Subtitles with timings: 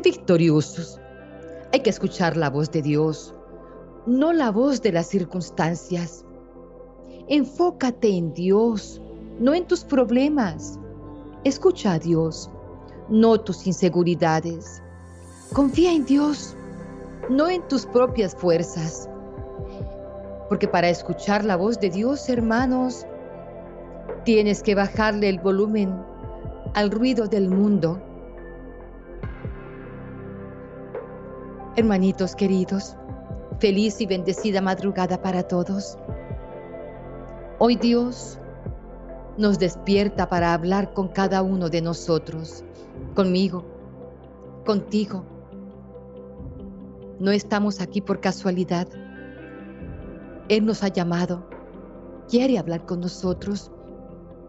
[0.00, 1.00] victoriosos,
[1.72, 3.34] hay que escuchar la voz de Dios,
[4.06, 6.24] no la voz de las circunstancias.
[7.28, 9.00] Enfócate en Dios,
[9.38, 10.78] no en tus problemas.
[11.42, 12.50] Escucha a Dios,
[13.08, 14.82] no tus inseguridades.
[15.52, 16.56] Confía en Dios,
[17.30, 19.08] no en tus propias fuerzas.
[20.48, 23.06] Porque para escuchar la voz de Dios, hermanos,
[24.24, 25.94] tienes que bajarle el volumen
[26.74, 28.00] al ruido del mundo.
[31.76, 32.96] Hermanitos queridos,
[33.58, 35.98] feliz y bendecida madrugada para todos.
[37.58, 38.38] Hoy Dios
[39.36, 42.62] nos despierta para hablar con cada uno de nosotros,
[43.16, 43.64] conmigo,
[44.64, 45.24] contigo.
[47.18, 48.86] No estamos aquí por casualidad.
[50.48, 51.44] Él nos ha llamado,
[52.28, 53.72] quiere hablar con nosotros,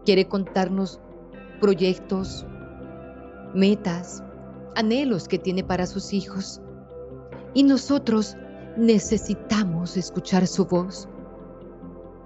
[0.04, 1.00] quiere contarnos
[1.60, 2.46] proyectos,
[3.52, 4.22] metas,
[4.76, 6.60] anhelos que tiene para sus hijos.
[7.56, 8.36] Y nosotros
[8.76, 11.08] necesitamos escuchar su voz.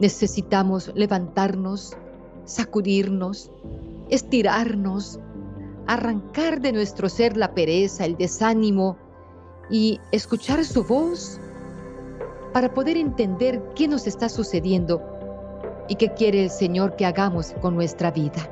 [0.00, 1.96] Necesitamos levantarnos,
[2.44, 3.52] sacudirnos,
[4.08, 5.20] estirarnos,
[5.86, 8.96] arrancar de nuestro ser la pereza, el desánimo
[9.70, 11.38] y escuchar su voz
[12.52, 15.00] para poder entender qué nos está sucediendo
[15.88, 18.50] y qué quiere el Señor que hagamos con nuestra vida.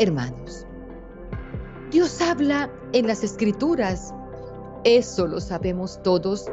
[0.00, 0.66] Hermanos,
[1.92, 4.14] Dios habla en las escrituras.
[4.82, 6.46] Eso lo sabemos todos,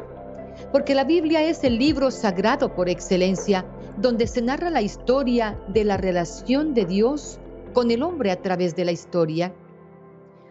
[0.70, 3.64] porque la Biblia es el libro sagrado por excelencia,
[3.96, 7.40] donde se narra la historia de la relación de Dios
[7.72, 9.54] con el hombre a través de la historia.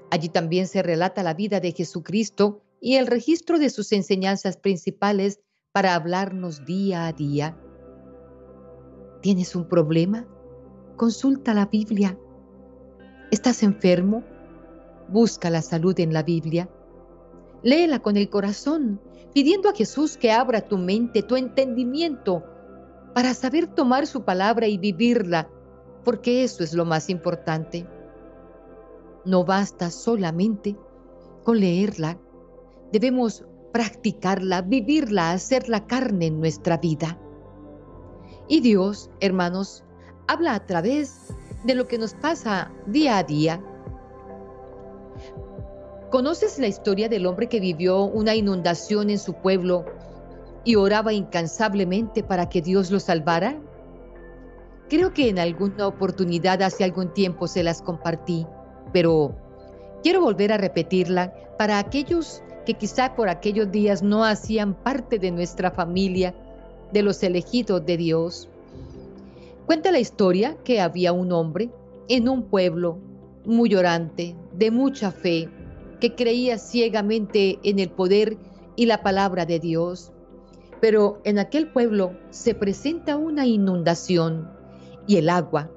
[0.09, 5.39] Allí también se relata la vida de Jesucristo y el registro de sus enseñanzas principales
[5.71, 7.55] para hablarnos día a día.
[9.21, 10.27] ¿Tienes un problema?
[10.97, 12.17] Consulta la Biblia.
[13.29, 14.23] ¿Estás enfermo?
[15.09, 16.69] Busca la salud en la Biblia.
[17.63, 19.01] Léela con el corazón,
[19.33, 22.43] pidiendo a Jesús que abra tu mente, tu entendimiento,
[23.13, 25.49] para saber tomar su palabra y vivirla,
[26.03, 27.87] porque eso es lo más importante.
[29.25, 30.77] No basta solamente
[31.43, 32.17] con leerla,
[32.91, 37.19] debemos practicarla, vivirla, hacerla carne en nuestra vida.
[38.47, 39.83] Y Dios, hermanos,
[40.27, 41.33] habla a través
[41.63, 43.63] de lo que nos pasa día a día.
[46.09, 49.85] ¿Conoces la historia del hombre que vivió una inundación en su pueblo
[50.63, 53.61] y oraba incansablemente para que Dios lo salvara?
[54.89, 58.47] Creo que en alguna oportunidad hace algún tiempo se las compartí,
[58.91, 59.35] pero
[60.01, 65.29] quiero volver a repetirla para aquellos que quizá por aquellos días no hacían parte de
[65.29, 66.33] nuestra familia,
[66.91, 68.49] de los elegidos de Dios.
[69.67, 71.69] Cuenta la historia que había un hombre
[72.07, 72.97] en un pueblo
[73.45, 75.49] muy orante, de mucha fe,
[75.99, 78.37] que creía ciegamente en el poder
[78.75, 80.11] y la palabra de Dios.
[80.81, 84.49] Pero en aquel pueblo se presenta una inundación
[85.07, 85.69] y el agua,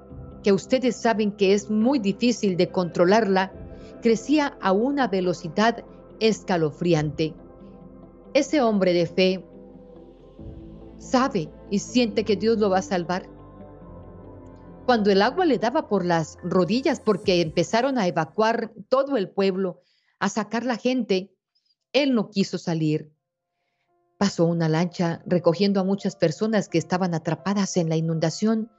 [0.42, 3.52] que ustedes saben que es muy difícil de controlarla,
[4.00, 5.84] crecía a una velocidad
[6.20, 7.34] escalofriante.
[8.34, 9.44] Ese hombre de fe
[10.98, 13.28] sabe y siente que Dios lo va a salvar
[14.86, 19.80] cuando el agua le daba por las rodillas porque empezaron a evacuar todo el pueblo,
[20.22, 21.34] a sacar la gente,
[21.92, 23.10] él no quiso salir.
[24.18, 28.70] Pasó una lancha recogiendo a muchas personas que estaban atrapadas en la inundación,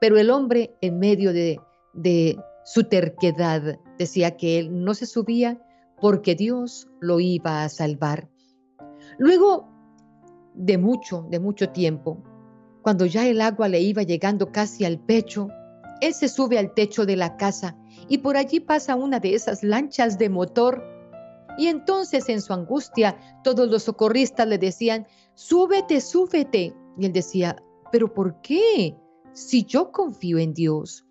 [0.00, 1.58] pero el hombre en medio de,
[1.92, 5.60] de su terquedad decía que él no se subía
[6.00, 8.28] porque Dios lo iba a salvar.
[9.18, 9.68] Luego
[10.54, 12.22] de mucho, de mucho tiempo,
[12.82, 15.48] cuando ya el agua le iba llegando casi al pecho,
[16.00, 17.76] él se sube al techo de la casa
[18.08, 20.84] y por allí pasa una de esas lanchas de motor.
[21.58, 26.74] Y entonces en su angustia todos los socorristas le decían, súbete, súbete.
[26.98, 27.56] Y él decía,
[27.90, 28.96] pero ¿por qué?
[29.32, 31.06] Si yo confío en Dios,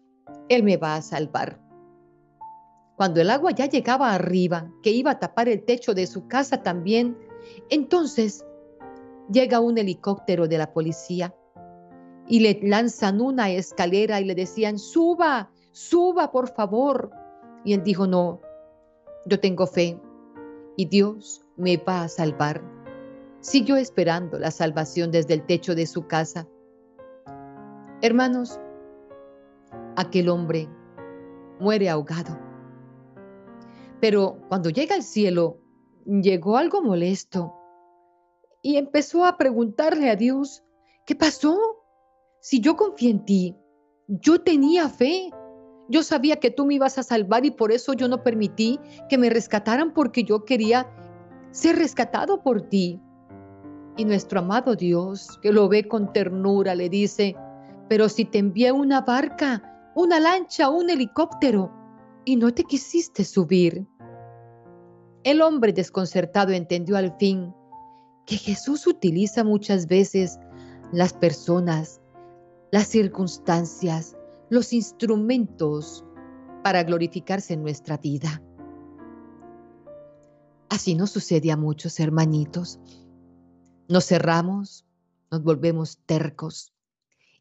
[0.50, 1.62] Él me va a salvar.
[2.96, 6.64] Cuando el agua ya llegaba arriba, que iba a tapar el techo de su casa
[6.64, 7.18] también,
[7.70, 8.46] entonces
[9.32, 11.36] llega un helicóptero de la policía
[12.28, 17.12] y le lanzan una escalera y le decían, suba, suba por favor.
[17.64, 18.42] Y él dijo, no,
[19.26, 20.00] yo tengo fe
[20.76, 22.62] y Dios me va a salvar.
[23.42, 26.48] Siguió esperando la salvación desde el techo de su casa.
[28.02, 28.60] Hermanos,
[29.96, 30.68] aquel hombre
[31.60, 32.38] muere ahogado.
[34.02, 35.60] Pero cuando llega al cielo,
[36.06, 37.54] llegó algo molesto
[38.62, 40.64] y empezó a preguntarle a Dios,
[41.06, 41.75] ¿qué pasó?
[42.48, 43.56] Si yo confié en ti,
[44.08, 45.32] yo tenía fe,
[45.90, 49.18] Yo sabía que tú me ibas a salvar y por eso yo no permití que
[49.18, 50.88] me rescataran porque yo quería
[51.50, 53.02] ser rescatado por ti.
[53.98, 57.36] Y nuestro amado Dios, que lo ve con ternura, le dice,
[57.90, 61.72] pero si te envié una barca, una lancha, un helicóptero,
[62.26, 63.88] y no te quisiste subir.
[65.24, 67.56] El hombre desconcertado entendió al fin
[68.28, 70.38] que Jesús utiliza muchas veces
[70.92, 72.02] las personas,
[72.76, 74.18] las circunstancias,
[74.50, 76.04] los instrumentos
[76.62, 78.44] para glorificarse en nuestra vida.
[80.68, 82.82] Así nos sucede a muchos hermanitos.
[83.88, 84.86] Nos cerramos,
[85.32, 86.74] nos volvemos tercos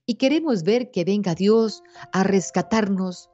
[0.07, 1.83] y queremos ver que venga Dios
[2.13, 3.29] a rescatarnos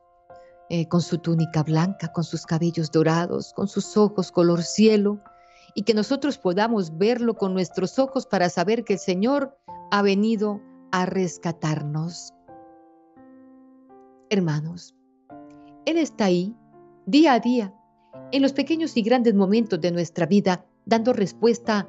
[0.70, 5.20] eh, con su túnica blanca, con sus cabellos dorados, con sus ojos color cielo,
[5.74, 9.54] y que nosotros podamos verlo con nuestros ojos para saber que el Señor
[9.90, 12.34] ha venido a rescatarnos.
[14.28, 14.94] Hermanos,
[15.84, 16.54] Él está ahí
[17.06, 17.74] día a día,
[18.32, 21.88] en los pequeños y grandes momentos de nuestra vida, dando respuesta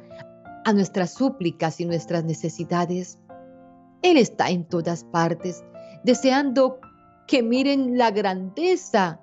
[0.66, 3.20] a nuestras súplicas y nuestras necesidades.
[4.02, 5.64] Él está en todas partes,
[6.04, 6.80] deseando
[7.28, 9.22] que miren la grandeza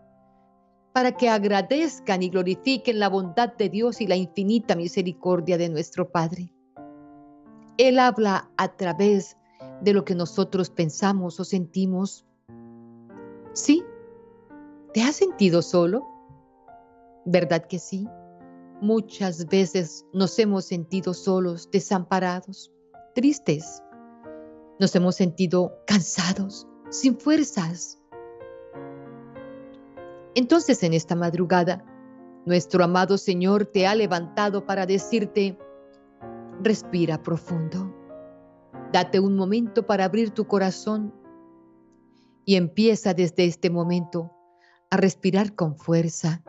[0.93, 6.11] para que agradezcan y glorifiquen la bondad de Dios y la infinita misericordia de nuestro
[6.11, 6.53] Padre.
[7.77, 9.38] Él habla a través
[9.81, 12.25] de lo que nosotros pensamos o sentimos.
[13.53, 13.85] ¿Sí?
[14.93, 16.07] ¿Te has sentido solo?
[17.25, 18.09] ¿Verdad que sí?
[18.81, 22.73] Muchas veces nos hemos sentido solos, desamparados,
[23.15, 23.83] tristes.
[24.79, 27.99] Nos hemos sentido cansados, sin fuerzas.
[30.35, 31.85] Entonces en esta madrugada,
[32.47, 35.59] nuestro amado Señor te ha levantado para decirte,
[36.63, 37.93] respira profundo,
[38.93, 41.15] date un momento para abrir tu corazón
[42.45, 44.33] y empieza desde este momento
[44.91, 46.43] a respirar con fuerza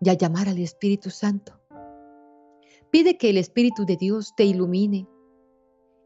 [0.00, 1.60] y a llamar al Espíritu Santo.
[2.90, 5.08] Pide que el Espíritu de Dios te ilumine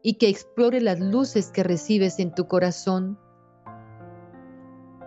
[0.03, 3.17] y que explore las luces que recibes en tu corazón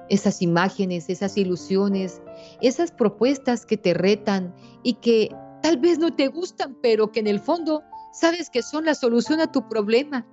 [0.08, 2.20] esas imágenes, esas ilusiones,
[2.60, 7.26] esas propuestas que te retan y que tal vez no te gustan, pero que en
[7.26, 7.82] el fondo
[8.14, 10.26] sabes que son la solución a tu problema.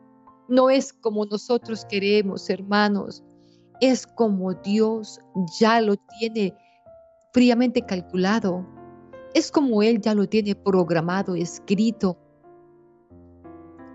[0.48, 3.24] No es como nosotros queremos, hermanos.
[3.82, 5.20] Es como Dios
[5.60, 6.56] ya lo tiene
[7.34, 8.66] fríamente calculado.
[9.34, 12.18] Es como Él ya lo tiene programado, escrito.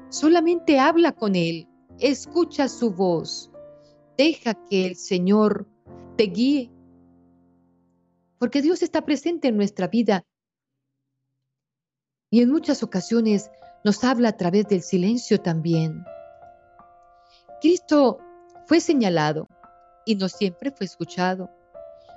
[0.09, 3.50] Solamente habla con Él, escucha su voz
[4.16, 5.69] Deja que el Señor
[6.16, 6.71] te guíe,
[8.38, 10.25] porque Dios está presente en nuestra vida
[12.31, 13.50] y en muchas ocasiones
[13.85, 16.04] nos habla a través del silencio también.
[17.61, 18.18] Cristo
[18.66, 19.47] fue señalado
[20.04, 21.50] y no siempre fue escuchado.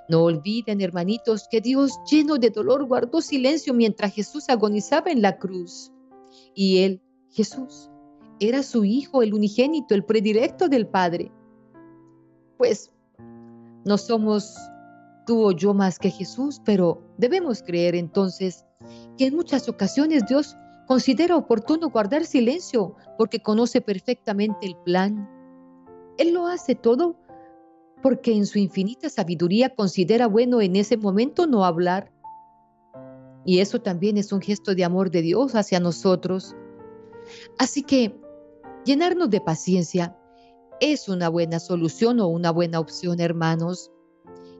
[0.08, 5.38] No olviden, hermanitos, que Dios lleno de dolor guardó silencio mientras Jesús agonizaba en la
[5.38, 5.92] cruz.
[6.54, 7.90] Y Él, Jesús,
[8.40, 11.30] era su Hijo, el unigénito, el predilecto del Padre
[12.60, 12.92] pues
[13.86, 14.54] no somos
[15.26, 18.66] tú o yo más que Jesús, pero debemos creer entonces
[19.16, 20.58] que en muchas ocasiones Dios
[20.90, 25.30] considera oportuno guardar silencio porque conoce perfectamente el plan.
[26.18, 27.14] Él lo hace todo
[28.02, 32.10] porque en su infinita sabiduría considera bueno en ese momento no hablar.
[33.44, 36.56] Y eso también es un gesto de amor de Dios hacia nosotros.
[37.56, 38.20] Así que
[38.84, 40.18] llenarnos de paciencia
[40.80, 43.92] es una buena solución o una buena opción, hermanos.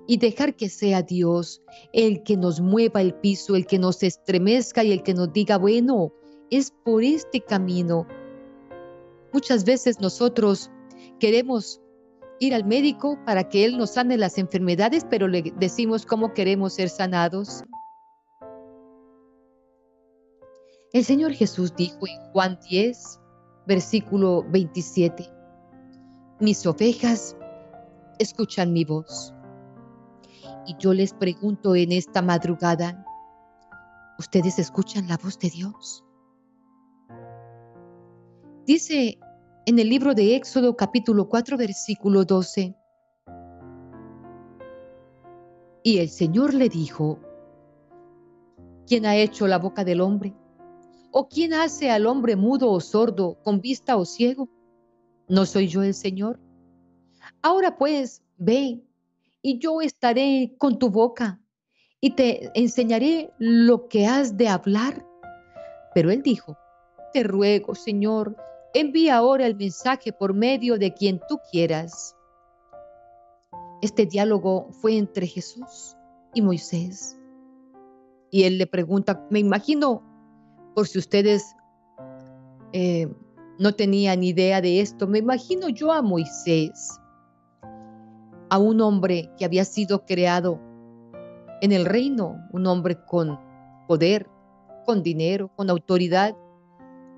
[0.07, 1.61] Y dejar que sea Dios
[1.93, 5.59] el que nos mueva el piso, el que nos estremezca y el que nos diga,
[5.59, 6.13] bueno,
[6.51, 8.07] es por este camino.
[9.33, 10.71] Muchas veces nosotros
[11.19, 11.81] queremos
[12.41, 16.73] ir al médico para que Él nos sane las enfermedades, pero le decimos cómo queremos
[16.75, 17.63] ser sanados.
[20.93, 23.21] El Señor Jesús dijo en Juan 10,
[23.67, 25.25] versículo 27,
[26.41, 27.37] mis ovejas
[28.19, 29.33] escuchan mi voz.
[30.67, 33.05] Y yo les pregunto en esta madrugada,
[34.19, 36.05] ¿ustedes escuchan la voz de Dios?
[38.73, 39.19] Dice
[39.67, 42.73] en el libro de Éxodo capítulo 4 versículo 12.
[45.83, 47.19] Y el Señor le dijo,
[48.87, 50.37] ¿quién ha hecho la boca del hombre?
[51.11, 54.49] ¿O quién hace al hombre mudo o sordo, con vista o ciego?
[55.27, 56.39] ¿No soy yo el Señor?
[57.43, 58.85] Ahora pues, ve,
[59.43, 61.41] y yo estaré con tu boca,
[62.01, 65.05] y te enseñaré lo que has de hablar.
[65.93, 66.57] Pero él dijo,
[67.13, 68.37] te ruego, Señor,
[68.75, 72.17] envía ahora el mensaje por medio de quien tú quieras.
[73.83, 75.97] Este diálogo fue entre Jesús
[76.35, 77.19] y Moisés.
[78.31, 80.03] Y él le pregunta, me imagino,
[80.75, 81.57] por si ustedes
[82.73, 83.09] eh,
[83.59, 86.99] no tenían idea de esto, me imagino yo a Moisés,
[88.49, 90.61] a un hombre que había sido creado
[91.61, 93.39] en el reino, un hombre con
[93.87, 94.29] poder,
[94.87, 96.37] con dinero, con autoridad.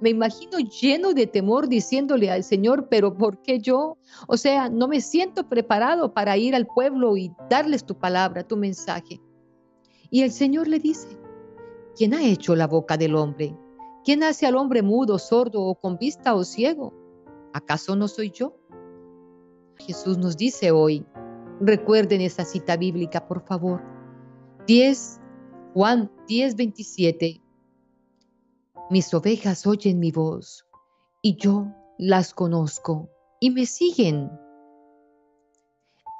[0.02, 3.98] Me imagino lleno de temor diciéndole al Señor, pero ¿por qué yo?
[4.26, 8.56] O sea, no me siento preparado para ir al pueblo y darles tu palabra, tu
[8.56, 9.20] mensaje.
[10.10, 11.06] Y el Señor le dice,
[11.96, 13.56] ¿quién ha hecho la boca del hombre?
[14.04, 16.92] ¿Quién hace al hombre mudo, sordo o con vista o ciego?
[17.52, 18.56] ¿Acaso no soy yo?
[19.78, 21.06] Jesús nos dice hoy,
[21.60, 23.80] recuerden esa cita bíblica, por favor.
[24.66, 25.20] 10,
[25.74, 27.41] Juan 10, 27.
[28.92, 30.66] Mis ovejas oyen mi voz
[31.22, 33.08] y yo las conozco
[33.40, 34.30] y me siguen.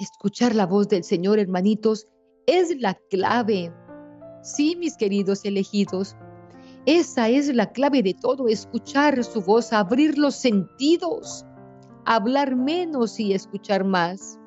[0.00, 2.08] Escuchar la voz del Señor, hermanitos,
[2.46, 3.70] es la clave.
[4.42, 6.16] Sí, mis queridos elegidos,
[6.86, 11.44] esa es la clave de todo, escuchar su voz, abrir los sentidos,
[12.06, 14.40] hablar menos y escuchar más.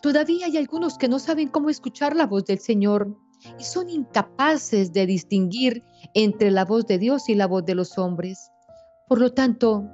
[0.00, 3.18] Todavía hay algunos que no saben cómo escuchar la voz del Señor
[3.58, 5.82] y son incapaces de distinguir
[6.14, 8.50] entre la voz de Dios y la voz de los hombres.
[9.08, 9.84] Por lo tanto,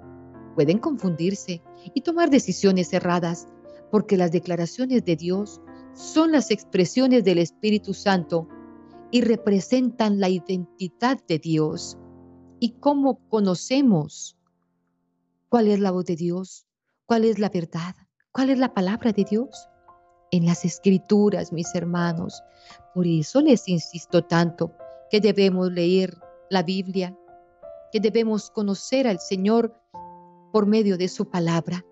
[0.55, 1.63] pueden confundirse
[1.95, 3.47] y tomar decisiones erradas,
[3.91, 5.61] porque las declaraciones de Dios
[5.95, 8.49] son las expresiones del Espíritu Santo
[9.11, 11.99] y representan la identidad de Dios.
[12.61, 14.37] ¿Y cómo conocemos
[15.49, 16.67] cuál es la voz de Dios?
[17.07, 17.97] ¿Cuál es la verdad?
[18.33, 19.70] ¿Cuál es la palabra de Dios?
[20.31, 22.43] En las escrituras, mis hermanos.
[22.95, 24.73] Por eso les insisto tanto
[25.11, 26.17] que debemos leer
[26.51, 27.17] la Biblia,
[27.93, 29.75] que debemos conocer al Señor
[30.53, 31.85] por medio de su palabra.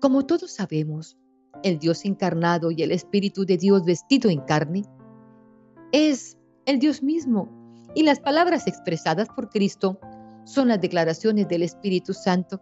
[0.00, 1.16] Como todos sabemos,
[1.62, 4.84] el Dios encarnado y el Espíritu de Dios vestido en carne
[5.92, 7.48] es el Dios mismo
[7.94, 9.98] y las palabras expresadas por Cristo
[10.44, 12.60] son las declaraciones del Espíritu Santo.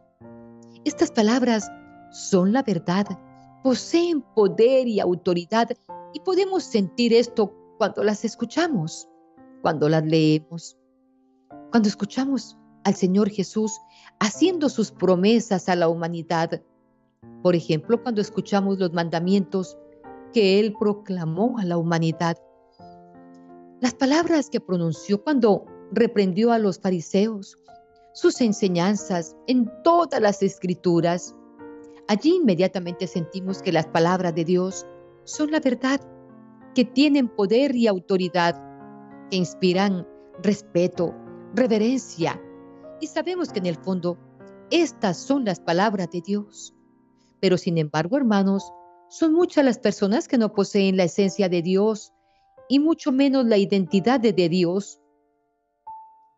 [0.85, 1.71] Estas palabras
[2.11, 3.07] son la verdad,
[3.63, 5.69] poseen poder y autoridad
[6.13, 9.09] y podemos sentir esto cuando las escuchamos,
[9.63, 10.77] cuando las leemos,
[11.71, 13.73] cuando escuchamos al Señor Jesús
[14.21, 16.63] haciendo sus promesas a la humanidad.
[17.43, 19.77] Por ejemplo, cuando escuchamos los mandamientos
[20.33, 22.37] que Él proclamó a la humanidad
[23.81, 27.59] las palabras que pronunció cuando reprendió a los fariseos,
[28.15, 31.35] sus enseñanzas en todas las escrituras.
[32.09, 34.87] Allí inmediatamente sentimos que las palabras de Dios
[35.25, 36.01] son la verdad,
[36.75, 38.55] que tienen poder y autoridad,
[39.31, 40.07] que inspiran
[40.43, 41.15] respeto,
[41.55, 42.41] reverencia.
[43.01, 44.19] Y sabemos que en el fondo
[44.71, 46.75] estas son las palabras de Dios.
[47.41, 48.73] Pero sin embargo, hermanos,
[49.09, 52.13] son muchas las personas que no poseen la esencia de Dios
[52.69, 55.01] y mucho menos la identidad de, Dios.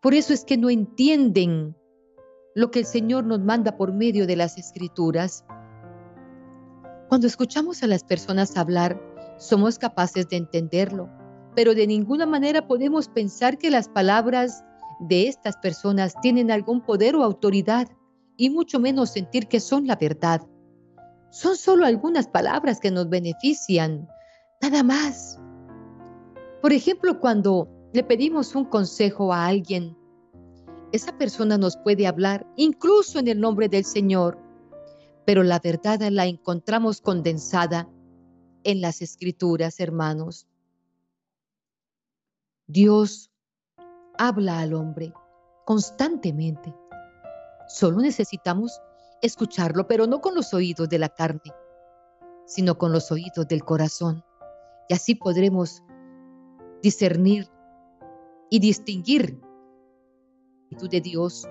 [0.03, 1.77] Por eso es que no entienden
[2.55, 5.45] lo que el Señor nos manda por medio de las escrituras.
[7.09, 9.00] Cuando escuchamos a las personas hablar,
[9.38, 11.09] somos capaces de entenderlo,
[11.55, 14.64] pero de ninguna manera podemos pensar que las palabras
[15.00, 17.88] de estas personas tienen algún poder o autoridad,
[18.37, 20.40] y mucho menos sentir que son la verdad.
[21.31, 24.09] Son solo algunas palabras que nos benefician,
[24.62, 25.40] nada más.
[26.62, 29.98] Por ejemplo, cuando le pedimos un consejo a alguien,
[30.92, 34.38] esa persona nos puede hablar incluso en el nombre del Señor,
[35.26, 37.88] pero la verdad la encontramos condensada
[38.64, 40.47] en las escrituras, hermanos.
[42.66, 43.30] Dios
[44.16, 45.12] habla al hombre
[45.64, 46.75] constantemente.
[47.68, 48.80] Solo necesitamos
[49.21, 51.52] escucharlo, pero no con los oídos de la carne,
[52.47, 54.25] sino con los oídos del corazón.
[54.88, 55.83] Y así podremos
[56.83, 57.50] discernir
[58.49, 59.40] y distinguir
[60.71, 61.47] de Dios.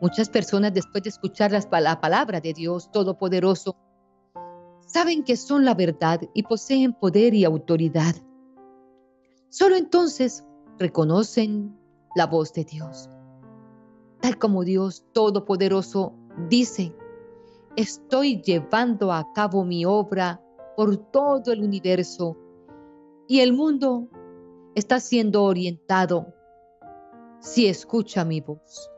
[0.00, 3.76] Muchas personas después de escuchar la palabra de Dios Todopoderoso,
[4.86, 8.14] saben que son la verdad y poseen poder y autoridad.
[9.48, 10.44] Solo entonces
[10.78, 11.76] reconocen
[12.14, 13.08] la voz de Dios.
[14.20, 16.14] Tal como Dios Todopoderoso
[16.48, 16.94] dice,
[17.76, 20.40] estoy llevando a cabo mi obra
[20.76, 22.36] por todo el universo
[23.28, 24.08] y el mundo
[24.74, 26.34] está siendo orientado
[27.42, 28.90] si escucha mi voz.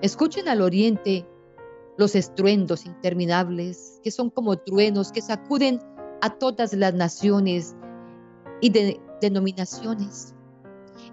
[0.00, 1.28] Escuchen al oriente
[1.98, 5.78] los estruendos interminables que son como truenos que sacuden
[6.22, 7.76] a todas las naciones
[8.62, 8.72] y
[9.20, 10.34] denominaciones.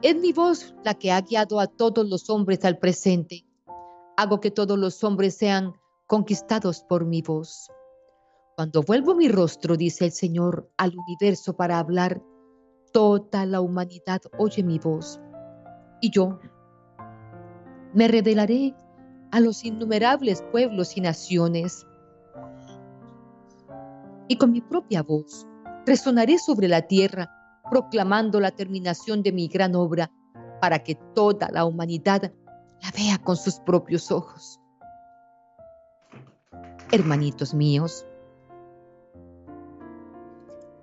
[0.01, 3.45] Es mi voz la que ha guiado a todos los hombres al presente.
[4.15, 5.73] Hago que todos los hombres sean
[6.07, 7.69] conquistados por mi voz.
[8.55, 12.21] Cuando vuelvo mi rostro, dice el Señor, al universo para hablar,
[12.97, 15.21] toda la humanidad oye mi voz.
[16.01, 16.39] Y yo
[17.93, 18.73] me revelaré
[19.29, 21.85] a los innumerables pueblos y naciones.
[24.27, 25.45] Y con mi propia voz
[25.85, 27.29] resonaré sobre la tierra,
[27.69, 30.09] proclamando la terminación de mi gran obra,
[30.59, 32.33] para que toda la humanidad
[32.81, 34.59] la vea con sus propios ojos.
[36.91, 38.07] Hermanitos míos,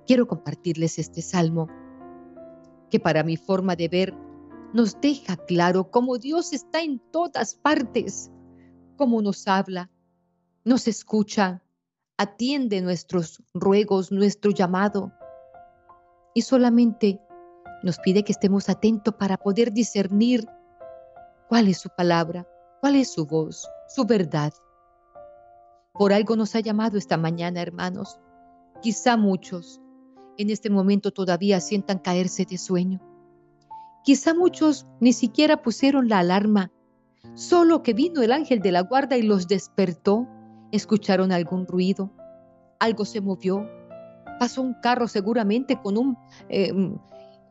[0.07, 1.67] quiero compartirles este salmo
[2.95, 4.15] que para mi forma de ver
[4.73, 8.31] nos deja claro cómo Dios está en todas partes,
[8.97, 9.91] cómo nos habla,
[10.65, 11.65] nos escucha,
[12.19, 15.13] atiende nuestros ruegos, nuestro llamado
[16.35, 17.21] y solamente
[17.83, 20.47] nos pide que estemos atentos para poder discernir
[21.49, 22.47] cuál es su palabra,
[22.81, 24.53] cuál es su voz, su verdad.
[25.95, 28.21] Por algo nos ha llamado esta mañana, hermanos.
[28.83, 29.81] Quizá muchos
[30.39, 33.01] en este momento todavía sientan caerse de sueño.
[34.03, 36.71] Quizá muchos ni siquiera pusieron la alarma,
[37.35, 40.29] solo que vino el ángel de la guarda y los despertó.
[40.73, 42.11] Escucharon algún ruido,
[42.81, 43.67] algo se movió,
[44.39, 46.19] pasó un carro seguramente con un,
[46.49, 46.73] eh,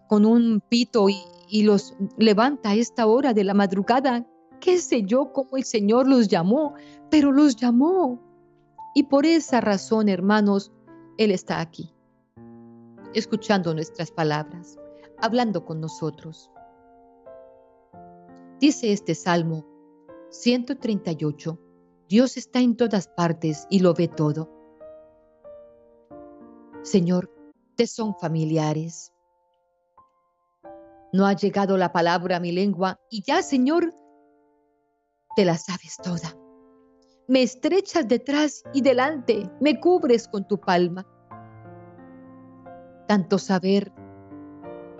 [0.07, 1.17] con un pito y,
[1.49, 4.27] y los levanta a esta hora de la madrugada.
[4.59, 6.73] Qué sé yo cómo el Señor los llamó,
[7.09, 8.21] pero los llamó.
[8.93, 10.71] Y por esa razón, hermanos,
[11.17, 11.92] Él está aquí
[13.13, 14.77] escuchando nuestras palabras,
[15.17, 16.51] hablando con nosotros.
[18.59, 19.65] Dice este Salmo
[20.29, 21.59] 138,
[22.09, 24.49] Dios está en todas partes y lo ve todo.
[26.81, 27.29] Señor,
[27.75, 29.13] te son familiares.
[31.11, 33.93] No ha llegado la palabra a mi lengua y ya, Señor,
[35.35, 36.35] te la sabes toda.
[37.27, 41.07] Me estrechas detrás y delante, me cubres con tu palma
[43.07, 43.91] tanto saber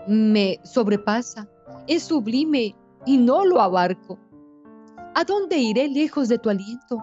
[0.08, 1.48] me sobrepasa,
[1.88, 4.20] es sublime y no lo abarco.
[5.16, 6.98] ¿A dónde iré lejos de tu aliento?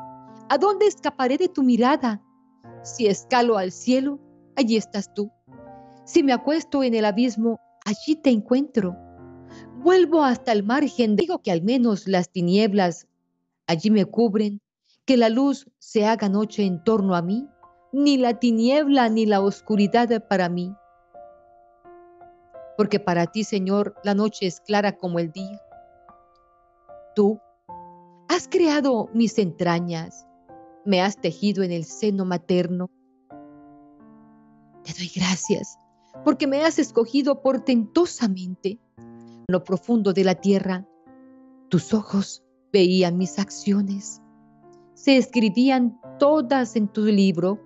[0.49, 2.23] ¿A dónde escaparé de tu mirada?
[2.83, 4.19] Si escalo al cielo,
[4.57, 5.31] allí estás tú.
[6.05, 8.97] Si me acuesto en el abismo, allí te encuentro.
[9.83, 13.07] Vuelvo hasta el margen, digo que al menos las tinieblas
[13.67, 14.61] allí me cubren,
[15.05, 17.49] que la luz se haga noche en torno a mí,
[17.93, 20.75] ni la tiniebla ni la oscuridad para mí
[22.81, 25.61] porque para ti, Señor, la noche es clara como el día.
[27.14, 27.38] Tú
[28.27, 30.27] has creado mis entrañas,
[30.87, 32.88] me has tejido en el seno materno.
[34.83, 35.79] Te doy gracias
[36.25, 38.79] porque me has escogido portentosamente.
[38.97, 40.88] En lo profundo de la tierra,
[41.69, 44.23] tus ojos veían mis acciones.
[44.95, 47.61] Se escribían todas en tu libro.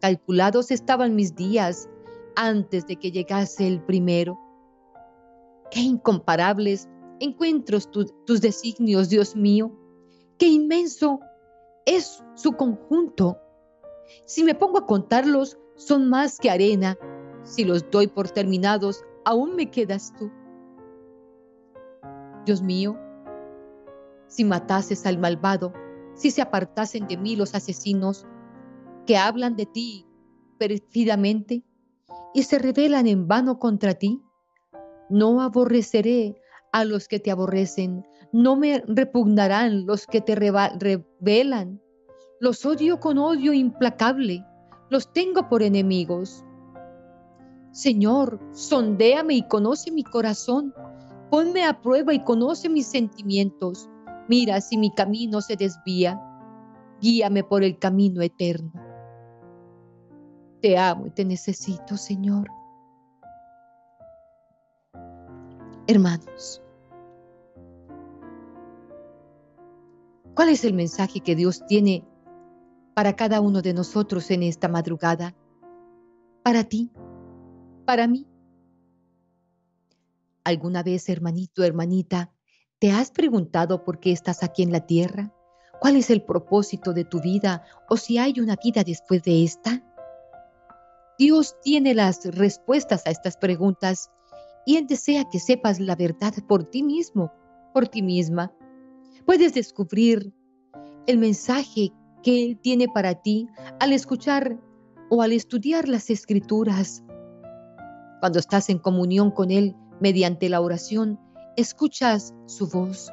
[0.00, 1.86] Calculados estaban mis días
[2.34, 4.40] antes de que llegase el primero.
[5.74, 9.72] Qué incomparables encuentros tus designios, Dios mío.
[10.38, 11.18] Qué inmenso
[11.84, 13.38] es su conjunto.
[14.24, 16.96] Si me pongo a contarlos, son más que arena.
[17.42, 20.30] Si los doy por terminados, aún me quedas tú.
[22.46, 22.96] Dios mío,
[24.28, 25.72] si matases al malvado,
[26.14, 28.26] si se apartasen de mí los asesinos
[29.06, 30.06] que hablan de ti
[30.56, 31.64] perfidamente
[32.32, 34.23] y se rebelan en vano contra ti,
[35.08, 36.40] no aborreceré
[36.72, 41.80] a los que te aborrecen, no me repugnarán los que te rebelan.
[42.40, 44.44] Los odio con odio implacable,
[44.90, 46.44] los tengo por enemigos.
[47.70, 50.74] Señor, sondéame y conoce mi corazón,
[51.30, 53.88] ponme a prueba y conoce mis sentimientos.
[54.28, 56.20] Mira si mi camino se desvía,
[57.00, 58.72] guíame por el camino eterno.
[60.60, 62.48] Te amo y te necesito, Señor.
[65.86, 66.62] Hermanos,
[70.34, 72.04] ¿cuál es el mensaje que Dios tiene
[72.94, 75.34] para cada uno de nosotros en esta madrugada?
[76.42, 76.90] Para ti,
[77.84, 78.26] para mí.
[80.42, 82.32] ¿Alguna vez, hermanito, hermanita,
[82.78, 85.34] te has preguntado por qué estás aquí en la tierra?
[85.80, 89.82] ¿Cuál es el propósito de tu vida o si hay una vida después de esta?
[91.18, 94.10] Dios tiene las respuestas a estas preguntas
[94.66, 97.32] y Él desea que sepas la verdad por ti mismo,
[97.72, 98.52] por ti misma.
[99.26, 100.32] Puedes descubrir
[101.06, 103.48] el mensaje que Él tiene para ti
[103.80, 104.58] al escuchar
[105.10, 107.04] o al estudiar las escrituras.
[108.20, 111.20] Cuando estás en comunión con Él mediante la oración,
[111.56, 113.10] escuchas su voz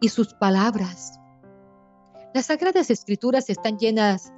[0.00, 1.20] y sus palabras.
[2.34, 4.32] Las sagradas escrituras están llenas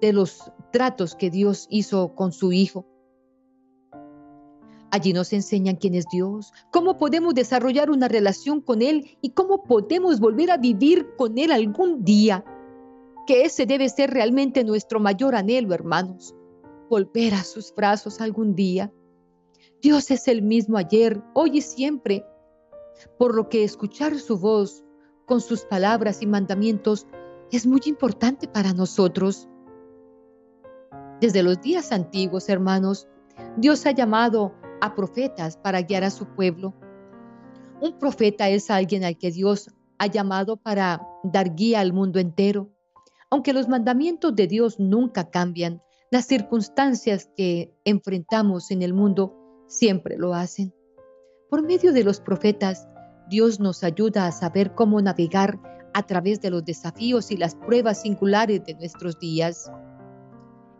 [0.00, 2.86] de los tratos que Dios hizo con su Hijo.
[4.94, 9.64] Allí nos enseñan quién es Dios, cómo podemos desarrollar una relación con Él y cómo
[9.64, 12.44] podemos volver a vivir con Él algún día.
[13.26, 16.32] Que ese debe ser realmente nuestro mayor anhelo, hermanos.
[16.88, 18.92] Volver a sus brazos algún día.
[19.82, 22.24] Dios es el mismo ayer, hoy y siempre.
[23.18, 24.84] Por lo que escuchar su voz
[25.26, 27.08] con sus palabras y mandamientos
[27.50, 29.48] es muy importante para nosotros.
[31.20, 33.08] Desde los días antiguos, hermanos,
[33.56, 36.74] Dios ha llamado a profetas para guiar a su pueblo.
[37.80, 42.70] Un profeta es alguien al que Dios ha llamado para dar guía al mundo entero.
[43.30, 49.34] Aunque los mandamientos de Dios nunca cambian, las circunstancias que enfrentamos en el mundo
[49.68, 50.74] siempre lo hacen.
[51.48, 52.86] Por medio de los profetas,
[53.30, 55.58] Dios nos ayuda a saber cómo navegar
[55.94, 59.70] a través de los desafíos y las pruebas singulares de nuestros días.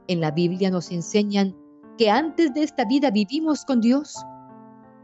[0.09, 1.57] En la Biblia nos enseñan
[1.97, 4.17] que antes de esta vida vivimos con Dios.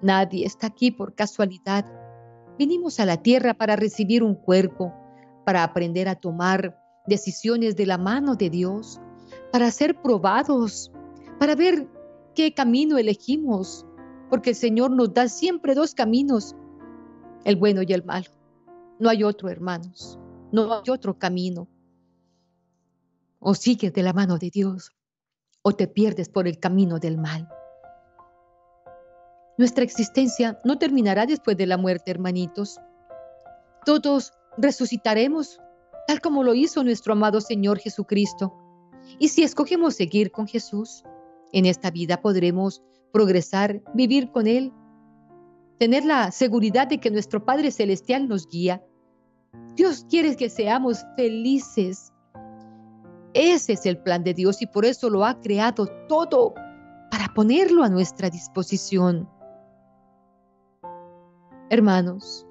[0.03, 1.85] Nadie está aquí por casualidad.
[2.59, 4.93] Vinimos a la tierra para recibir un cuerpo,
[5.45, 6.77] para aprender a tomar
[7.07, 9.01] decisiones de la mano de Dios,
[9.53, 10.91] para ser probados,
[11.39, 11.89] para ver
[12.35, 13.87] qué camino elegimos,
[14.29, 16.57] porque el Señor nos da siempre dos caminos,
[17.45, 18.27] el bueno y el malo.
[18.99, 20.19] No hay otro, hermanos,
[20.53, 21.69] no hay otro camino.
[23.39, 24.93] O sigues de la mano de Dios
[25.63, 27.49] o te pierdes por el camino del mal.
[29.59, 32.79] Nuestra existencia no terminará después de la muerte, hermanitos.
[33.85, 35.61] Todos resucitaremos,
[36.07, 38.55] tal como lo hizo nuestro amado Señor Jesucristo.
[39.19, 41.05] Y si escogemos seguir con Jesús,
[41.53, 44.73] en esta vida podremos progresar, vivir con Él,
[45.79, 48.83] tener la seguridad de que nuestro Padre Celestial nos guía.
[49.75, 52.10] Dios quiere que seamos felices
[53.35, 56.55] ese es el plan de Dios y por eso lo ha creado todo
[57.11, 59.29] para ponerlo a nuestra disposición.
[61.69, 62.47] Hermanos,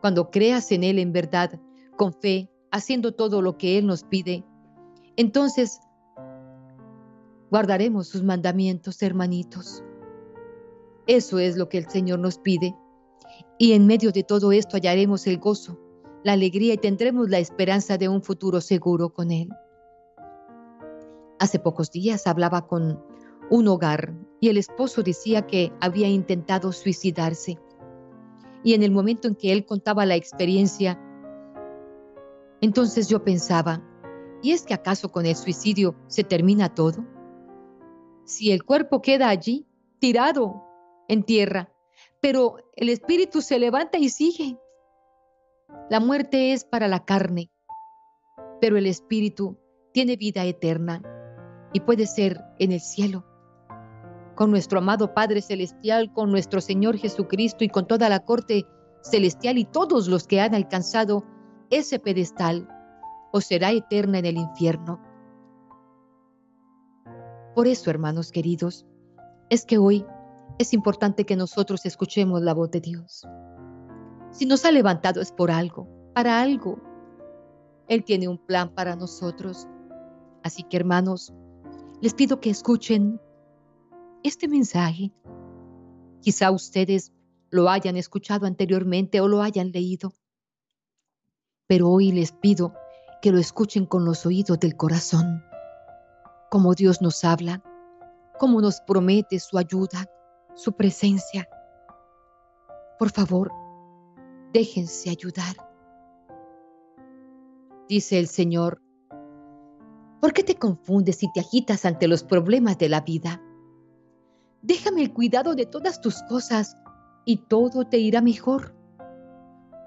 [0.00, 1.60] cuando creas en Él en verdad,
[1.96, 4.44] con fe, haciendo todo lo que Él nos pide,
[5.16, 5.80] entonces
[7.50, 9.82] guardaremos sus mandamientos, hermanitos.
[11.06, 12.74] Eso es lo que el Señor nos pide.
[13.58, 15.78] Y en medio de todo esto hallaremos el gozo,
[16.24, 19.48] la alegría y tendremos la esperanza de un futuro seguro con Él.
[21.38, 23.00] Hace pocos días hablaba con
[23.50, 27.58] un hogar y el esposo decía que había intentado suicidarse.
[28.64, 31.00] Y en el momento en que él contaba la experiencia,
[32.60, 33.82] entonces yo pensaba,
[34.42, 37.04] ¿y es que acaso con el suicidio se termina todo?
[38.24, 39.66] Si el cuerpo queda allí,
[40.00, 40.64] tirado
[41.06, 41.72] en tierra,
[42.20, 44.58] pero el espíritu se levanta y sigue.
[45.88, 47.52] La muerte es para la carne,
[48.60, 49.56] pero el espíritu
[49.92, 51.00] tiene vida eterna
[51.72, 53.24] y puede ser en el cielo,
[54.34, 58.66] con nuestro amado Padre Celestial, con nuestro Señor Jesucristo y con toda la corte
[59.02, 61.24] celestial y todos los que han alcanzado
[61.70, 62.68] ese pedestal,
[63.32, 65.00] o será eterna en el infierno.
[67.54, 68.86] Por eso, hermanos queridos,
[69.50, 70.06] es que hoy
[70.58, 73.26] es importante que nosotros escuchemos la voz de Dios.
[74.30, 76.80] Si nos ha levantado es por algo, para algo.
[77.88, 79.66] Él tiene un plan para nosotros.
[80.42, 81.32] Así que, hermanos,
[82.00, 83.20] les pido que escuchen
[84.22, 85.12] este mensaje.
[86.20, 87.12] Quizá ustedes
[87.50, 90.12] lo hayan escuchado anteriormente o lo hayan leído,
[91.66, 92.74] pero hoy les pido
[93.22, 95.42] que lo escuchen con los oídos del corazón,
[96.50, 97.62] como Dios nos habla,
[98.38, 100.08] como nos promete su ayuda,
[100.54, 101.48] su presencia.
[102.98, 103.50] Por favor,
[104.52, 105.56] déjense ayudar.
[107.88, 108.82] Dice el Señor,
[110.20, 113.40] ¿Por qué te confundes y te agitas ante los problemas de la vida?
[114.62, 116.76] Déjame el cuidado de todas tus cosas
[117.24, 118.74] y todo te irá mejor.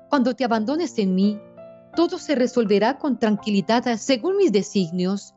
[0.10, 1.40] Cuando te abandones en mí,
[1.96, 5.36] todo se resolverá con tranquilidad según mis designios.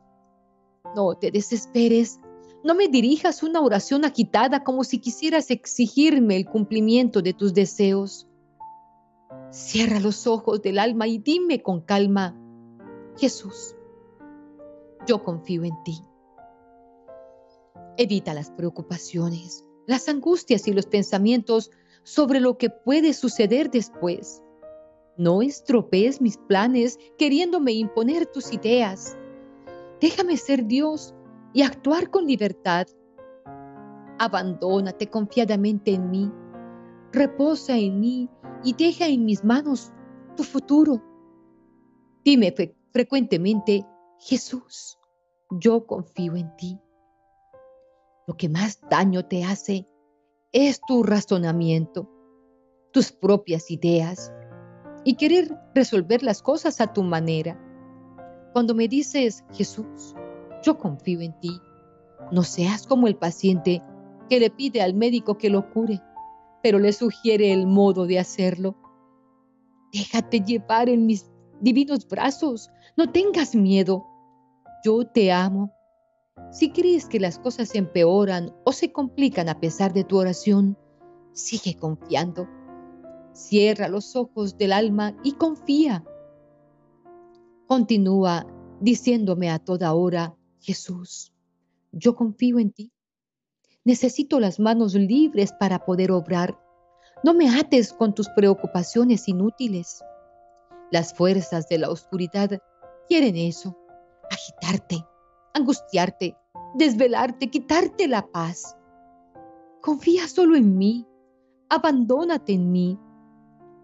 [0.95, 2.19] No te desesperes,
[2.63, 8.27] no me dirijas una oración agitada como si quisieras exigirme el cumplimiento de tus deseos.
[9.51, 12.35] Cierra los ojos del alma y dime con calma,
[13.17, 13.75] Jesús,
[15.05, 16.01] yo confío en ti.
[17.97, 21.71] Evita las preocupaciones, las angustias y los pensamientos
[22.03, 24.41] sobre lo que puede suceder después.
[25.17, 29.17] No estropees mis planes queriéndome imponer tus ideas.
[30.01, 31.13] Déjame ser Dios
[31.53, 32.85] y actuar con libertad.
[34.19, 36.31] Abandónate confiadamente en mí.
[37.13, 38.29] Reposa en mí
[38.63, 39.93] y deja en mis manos
[40.35, 41.01] tu futuro.
[42.25, 42.53] Dime
[42.91, 43.85] frecuentemente,
[44.19, 44.97] Jesús,
[45.49, 46.79] yo confío en ti.
[48.27, 49.87] Lo que más daño te hace
[50.51, 52.09] es tu razonamiento,
[52.91, 54.31] tus propias ideas
[55.03, 57.61] y querer resolver las cosas a tu manera.
[58.53, 60.15] Cuando me dices, Jesús,
[60.63, 61.51] yo confío en ti,
[62.31, 63.83] no seas como el paciente
[64.29, 66.01] que le pide al médico que lo cure,
[66.63, 68.75] pero le sugiere el modo de hacerlo.
[69.93, 71.29] Déjate llevar en mis
[71.65, 74.05] divinos brazos, no tengas miedo.
[74.83, 75.73] Yo te amo.
[76.51, 80.77] Si crees que las cosas se empeoran o se complican a pesar de tu oración,
[81.33, 82.47] sigue confiando.
[83.33, 86.05] Cierra los ojos del alma y confía.
[87.65, 88.45] Continúa
[88.79, 91.33] diciéndome a toda hora, Jesús,
[91.91, 92.91] yo confío en ti.
[93.83, 96.59] Necesito las manos libres para poder obrar.
[97.23, 100.03] No me ates con tus preocupaciones inútiles.
[100.91, 102.59] Las fuerzas de la oscuridad
[103.07, 103.77] quieren eso,
[104.29, 105.05] agitarte,
[105.53, 106.37] angustiarte,
[106.75, 108.77] desvelarte, quitarte la paz.
[109.81, 111.07] Confía solo en mí,
[111.69, 112.99] abandónate en mí.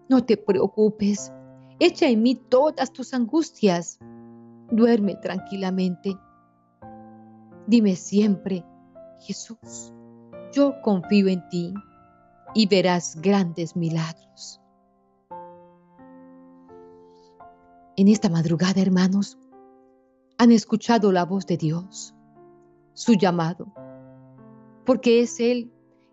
[0.08, 1.32] No te preocupes,
[1.80, 3.98] echa en mí todas tus angustias.
[4.70, 6.16] Duerme tranquilamente.
[7.66, 8.64] Dime siempre,
[9.20, 9.92] Jesús,
[10.52, 11.74] yo confío en ti
[12.54, 14.61] y verás grandes milagros.
[17.94, 19.36] En esta madrugada, hermanos,
[20.38, 22.14] han escuchado la voz de Dios,
[22.94, 23.70] su llamado,
[24.86, 25.70] porque es Él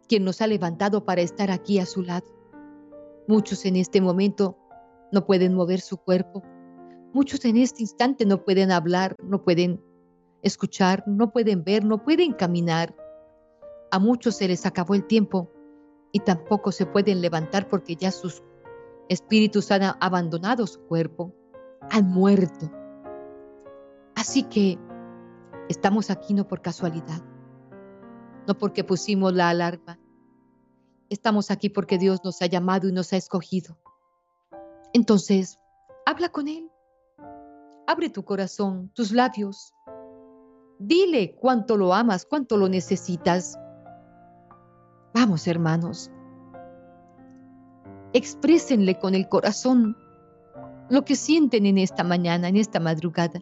[0.10, 2.28] quien nos ha levantado para estar aquí a su lado.
[3.30, 4.58] Muchos en este momento
[5.13, 6.44] no pueden mover su cuerpo,
[7.13, 9.82] muchos en este instante no pueden hablar, no pueden
[10.42, 12.94] escuchar, no pueden ver, no pueden caminar.
[13.89, 15.50] A muchos se les acabó el tiempo
[16.12, 18.44] y tampoco se pueden levantar porque ya sus
[19.08, 21.34] espíritus han abandonado su cuerpo,
[21.91, 22.71] han muerto.
[24.15, 24.78] Así que
[25.69, 27.21] estamos aquí no por casualidad,
[28.47, 29.99] no porque pusimos la alarma.
[31.10, 33.78] Estamos aquí porque Dios nos ha llamado y nos ha escogido.
[34.93, 35.60] Entonces,
[36.06, 36.69] habla con Él.
[37.88, 39.73] Abre tu corazón, tus labios,
[40.80, 43.60] Dile cuánto lo amas, cuánto lo necesitas.
[45.13, 46.10] Vamos, hermanos.
[48.13, 49.97] Exprésenle con el corazón
[50.89, 53.39] lo que sienten en esta mañana, en esta madrugada.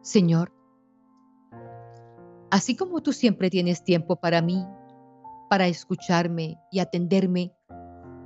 [0.00, 0.52] Señor,
[2.50, 4.64] así como tú siempre tienes tiempo para mí,
[5.48, 7.52] para escucharme y atenderme,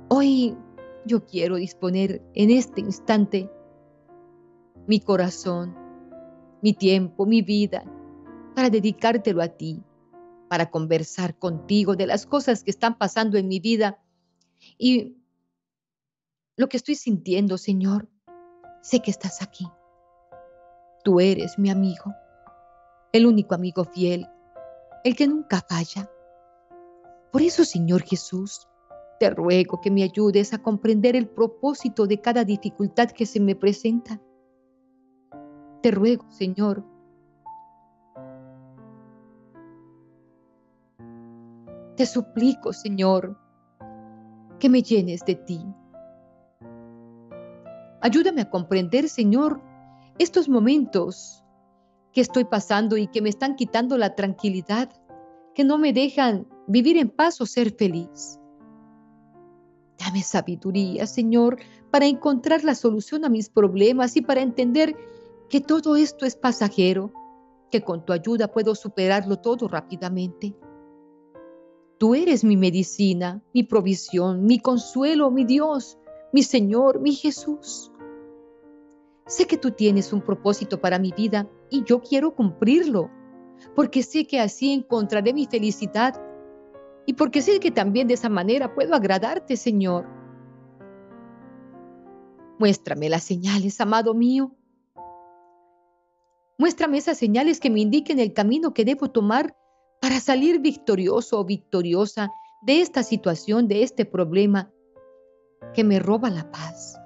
[0.09, 0.57] hoy
[1.05, 3.49] yo quiero disponer en este instante
[4.87, 5.75] mi corazón,
[6.61, 7.83] mi tiempo, mi vida,
[8.55, 9.83] para dedicártelo a ti,
[10.49, 13.99] para conversar contigo de las cosas que están pasando en mi vida
[14.77, 15.20] y
[16.61, 18.07] lo que estoy sintiendo, Señor.
[18.81, 19.67] Sé que estás aquí.
[21.03, 22.13] Tú eres mi amigo,
[23.11, 24.27] el único amigo fiel,
[25.03, 26.09] el que nunca falla.
[27.31, 28.67] Por eso, Señor Jesús,
[29.19, 33.55] te ruego que me ayudes a comprender el propósito de cada dificultad que se me
[33.55, 34.21] presenta
[35.81, 36.83] te ruego, Señor,
[41.95, 43.35] te suplico, Señor,
[44.59, 45.65] que me llenes de ti.
[48.01, 49.61] Ayúdame a comprender, Señor,
[50.17, 51.43] estos momentos
[52.13, 54.89] que estoy pasando y que me están quitando la tranquilidad,
[55.53, 58.39] que no me dejan vivir en paz o ser feliz.
[59.97, 61.59] Dame sabiduría, Señor,
[61.91, 64.95] para encontrar la solución a mis problemas y para entender
[65.47, 67.13] que todo esto es pasajero,
[67.69, 70.55] que con tu ayuda puedo superarlo todo rápidamente.
[71.99, 75.99] Tú eres mi medicina, mi provisión, mi consuelo, mi Dios,
[76.33, 77.90] mi Señor, mi Jesús.
[79.31, 83.09] Sé que tú tienes un propósito para mi vida y yo quiero cumplirlo,
[83.77, 86.21] porque sé que así encontraré mi felicidad
[87.05, 90.05] y porque sé que también de esa manera puedo agradarte, Señor.
[92.59, 94.51] Muéstrame las señales, amado mío,
[96.61, 99.57] Muéstrame esas señales que me indiquen el camino que debo tomar
[99.99, 102.29] para salir victorioso o victoriosa
[102.61, 104.71] de esta situación, de este problema
[105.73, 107.00] que me roba la paz.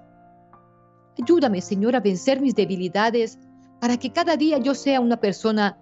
[1.22, 3.40] Ayúdame, Señor, a vencer mis debilidades
[3.80, 5.80] para que cada día yo sea una persona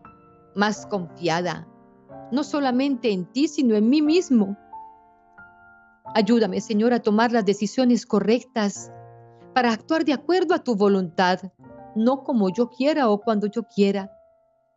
[0.55, 1.67] más confiada,
[2.31, 4.57] no solamente en ti, sino en mí mismo.
[6.15, 8.91] Ayúdame, Señor, a tomar las decisiones correctas
[9.53, 11.39] para actuar de acuerdo a tu voluntad
[11.95, 14.11] no como yo quiera o cuando yo quiera,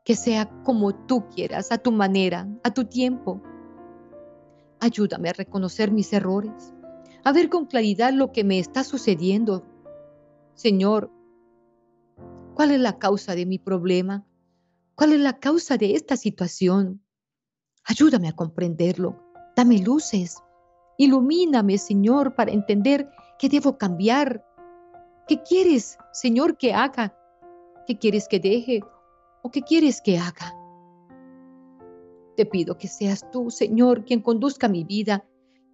[0.04, 3.42] que sea como tú quieras, a tu manera, a tu tiempo.
[4.80, 6.74] Ayúdame a reconocer mis errores,
[7.24, 9.64] a ver con claridad lo que me está sucediendo.
[10.56, 11.12] Señor,
[12.54, 14.26] ¿cuál es la causa de mi problema?
[14.94, 17.02] ¿Cuál es la causa de esta situación?
[17.84, 19.22] Ayúdame a comprenderlo.
[19.54, 20.42] Dame luces.
[20.96, 24.46] Ilumíname, Señor, para entender qué debo cambiar.
[25.28, 27.14] ¿Qué quieres, Señor, que haga?
[27.86, 28.80] ¿Qué quieres que deje?
[29.42, 30.54] ¿O qué quieres que haga?
[32.34, 35.26] Te pido que seas tú, Señor, quien conduzca mi vida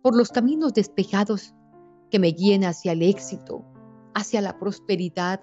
[0.02, 1.54] por los caminos despejados
[2.10, 3.64] que me guíen hacia el éxito,
[4.14, 5.40] hacia la prosperidad,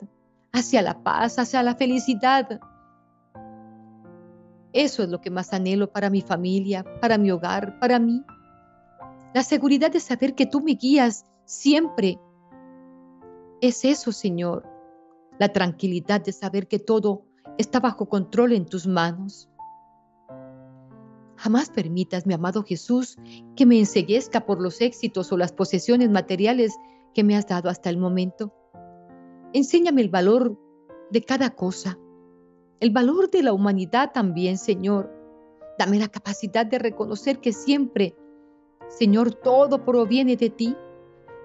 [0.52, 2.60] hacia la paz, hacia la felicidad.
[4.74, 8.24] Eso es lo que más anhelo para mi familia, para mi hogar, para mí.
[9.34, 12.20] La seguridad de saber que tú me guías siempre.
[13.62, 14.68] Es eso, Señor.
[15.40, 17.26] La tranquilidad de saber que todo
[17.58, 19.50] está bajo control en tus manos.
[21.36, 23.18] Jamás permitas, mi amado Jesús,
[23.56, 26.76] que me enseguezca por los éxitos o las posesiones materiales
[27.14, 28.54] que me has dado hasta el momento.
[29.54, 30.58] Enséñame el valor
[31.12, 31.98] de cada cosa,
[32.80, 35.12] el valor de la humanidad también, Señor.
[35.78, 38.16] Dame la capacidad de reconocer que siempre,
[38.88, 40.76] Señor, todo proviene de ti.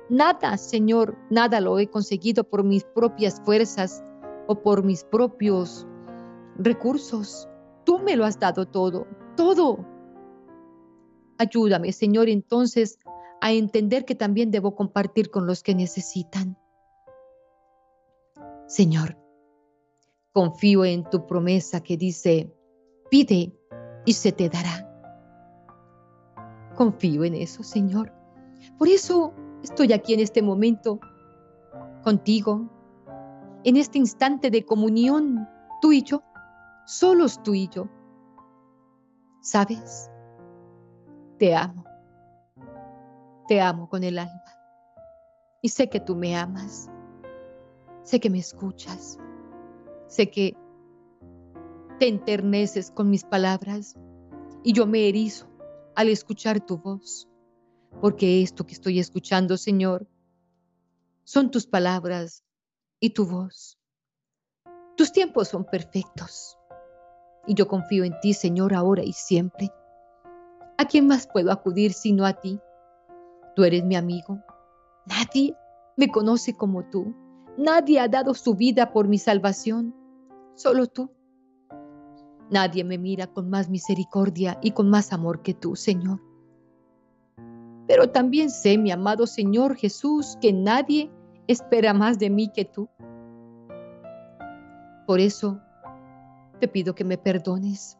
[0.09, 4.03] Nada, Señor, nada lo he conseguido por mis propias fuerzas
[4.49, 5.87] o por mis propios
[6.57, 7.49] recursos.
[7.85, 9.85] Tú me lo has dado todo todo.
[11.39, 12.99] Ayúdame, Señor, entonces
[13.41, 16.57] a entender que también debo compartir con los que necesitan.
[18.67, 19.17] Señor,
[20.33, 22.53] confío en tu promesa que dice,
[23.11, 23.53] pide
[24.05, 24.91] y se te dará.
[26.75, 28.13] Confío en eso, Señor.
[28.79, 30.99] Por eso estoy aquí en este momento
[32.03, 32.69] contigo,
[33.65, 35.49] en este instante de comunión,
[35.81, 36.23] tú y yo,
[36.87, 37.89] solos tú y yo
[39.45, 40.11] ¿Sabes?
[41.39, 41.85] Te amo.
[43.47, 44.43] Te amo con el alma.
[45.61, 46.91] Y sé que tú me amas.
[48.05, 49.19] Sé que me escuchas.
[50.07, 50.57] Sé que
[51.99, 53.97] te enterneces con mis palabras
[54.63, 55.49] y yo me erizo
[55.97, 57.29] al escuchar tu voz.
[58.01, 60.07] Porque esto que estoy escuchando, Señor,
[61.25, 62.45] son tus palabras
[63.01, 63.79] y tu voz.
[64.97, 66.59] Tus tiempos son perfectos.
[67.47, 69.71] Y yo confío en ti, Señor, ahora y siempre.
[70.77, 72.61] ¿A quién más puedo acudir sino a ti?
[73.57, 74.43] Tú eres mi amigo.
[75.07, 75.57] Nadie
[75.97, 77.15] me conoce como tú.
[77.57, 79.95] Nadie ha dado su vida por mi salvación.
[80.55, 81.11] Solo tú.
[82.51, 86.21] Nadie me mira con más misericordia y con más amor que tú, Señor.
[87.87, 91.11] Pero también sé, mi amado Señor Jesús, que nadie
[91.47, 92.89] espera más de mí que tú.
[95.07, 95.61] Por eso
[96.61, 97.99] te pido que me perdones,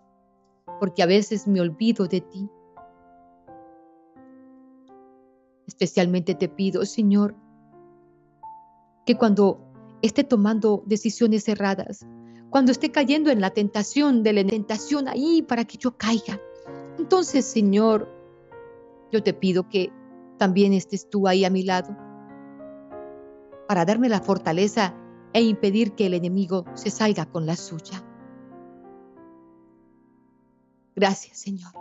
[0.81, 2.49] porque a veces me olvido de ti.
[5.67, 7.35] Especialmente te pido, Señor,
[9.07, 9.61] que cuando
[10.03, 12.07] esté tomando decisiones erradas,
[12.51, 16.41] cuando esté cayendo en la tentación de la tentación ahí para que yo caiga,
[16.99, 18.09] entonces, Señor,
[19.13, 19.93] yo te pido que
[20.39, 21.97] también estés tú ahí a mi lado
[23.69, 24.95] para darme la fortaleza
[25.33, 28.05] e impedir que el enemigo se salga con la suya.
[30.95, 31.73] Gracias, Señor.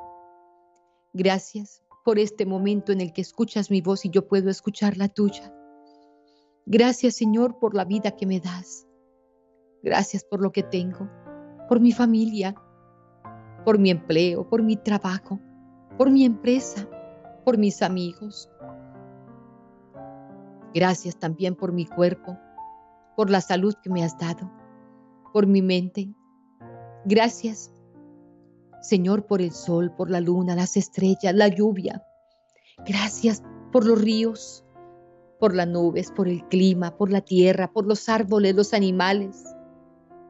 [1.14, 5.08] Gracias por este momento en el que escuchas mi voz y yo puedo escuchar la
[5.08, 5.54] tuya.
[6.66, 8.88] Gracias, Señor, por la vida que me das.
[9.82, 11.10] Gracias por lo que tengo,
[11.68, 12.56] por mi familia,
[13.66, 15.40] por mi empleo, por mi trabajo,
[15.98, 16.88] por mi empresa,
[17.44, 18.50] por mis amigos.
[20.74, 22.38] Gracias también por mi cuerpo,
[23.16, 24.50] por la salud que me has dado,
[25.34, 26.14] por mi mente.
[27.06, 27.74] Gracias
[28.84, 32.04] Señor, por el sol, por la luna, las estrellas, la lluvia.
[32.86, 33.42] Gracias
[33.72, 34.63] por los ríos,
[35.44, 39.44] por las nubes, por el clima, por la tierra, por los árboles, los animales.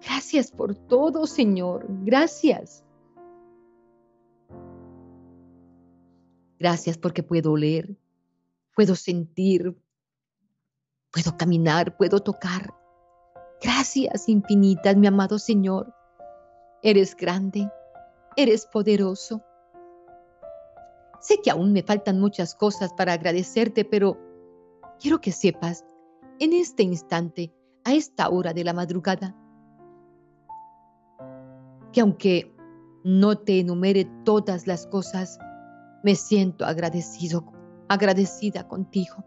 [0.01, 1.85] Gracias por todo, Señor.
[2.03, 2.83] Gracias.
[6.57, 7.95] Gracias porque puedo oler,
[8.75, 9.79] puedo sentir,
[11.11, 12.73] puedo caminar, puedo tocar.
[13.61, 15.93] Gracias infinitas, mi amado Señor.
[16.81, 17.69] Eres grande,
[18.35, 19.43] eres poderoso.
[21.21, 24.32] Sé que aún me faltan muchas cosas para agradecerte, pero
[25.03, 25.85] quiero que sepas,
[26.39, 29.35] en este instante, a esta hora de la madrugada,
[31.91, 32.55] que aunque
[33.03, 35.37] no te enumere todas las cosas,
[36.03, 37.51] me siento agradecido,
[37.89, 39.25] agradecida contigo.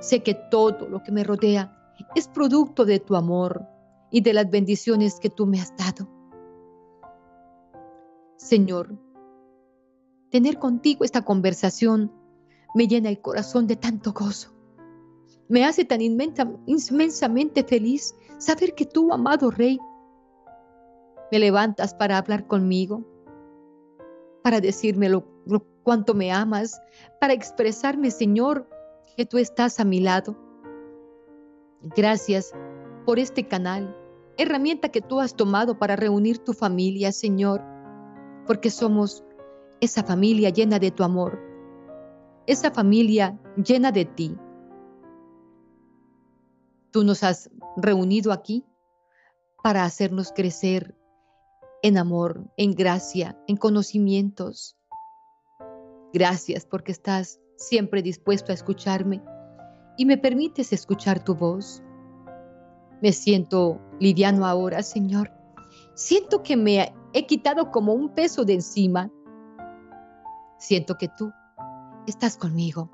[0.00, 1.76] Sé que todo lo que me rodea
[2.14, 3.66] es producto de tu amor
[4.10, 6.08] y de las bendiciones que tú me has dado.
[8.38, 8.98] Señor,
[10.30, 12.10] tener contigo esta conversación
[12.74, 14.53] me llena el corazón de tanto gozo.
[15.48, 19.78] Me hace tan inmensamente feliz saber que tú, amado Rey,
[21.30, 23.04] me levantas para hablar conmigo,
[24.42, 25.26] para decirme lo,
[25.82, 26.80] cuánto me amas,
[27.20, 28.68] para expresarme, Señor,
[29.16, 30.36] que tú estás a mi lado.
[31.96, 32.52] Gracias
[33.04, 33.96] por este canal,
[34.38, 37.62] herramienta que tú has tomado para reunir tu familia, Señor,
[38.46, 39.24] porque somos
[39.80, 41.38] esa familia llena de tu amor,
[42.46, 44.36] esa familia llena de ti.
[46.94, 48.64] Tú nos has reunido aquí
[49.64, 50.96] para hacernos crecer
[51.82, 54.76] en amor, en gracia, en conocimientos.
[56.12, 59.20] Gracias porque estás siempre dispuesto a escucharme
[59.96, 61.82] y me permites escuchar tu voz.
[63.02, 65.32] Me siento liviano ahora, Señor.
[65.96, 69.10] Siento que me he quitado como un peso de encima.
[70.58, 71.32] Siento que tú
[72.06, 72.88] estás conmigo.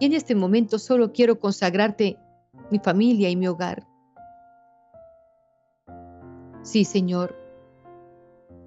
[0.00, 2.18] Y en este momento solo quiero consagrarte
[2.70, 3.86] mi familia y mi hogar.
[6.62, 7.34] Sí, Señor,